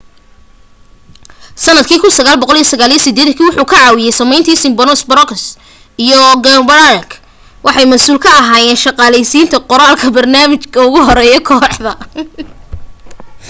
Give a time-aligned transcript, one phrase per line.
[1.63, 5.43] sanadka 1989 wuxuu ka caawiyey sameynta simpsons brooks
[6.05, 7.07] iyo groening
[7.65, 11.91] waxay masuul ka ahaayeen shaqaleysiinta qoraha barnaamijka ugu horeya kooxda